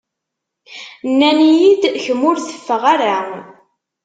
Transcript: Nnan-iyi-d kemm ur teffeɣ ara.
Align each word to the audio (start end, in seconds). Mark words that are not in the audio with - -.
Nnan-iyi-d 1.09 1.83
kemm 2.03 2.21
ur 2.29 2.37
teffeɣ 2.39 2.81
ara. 2.93 3.17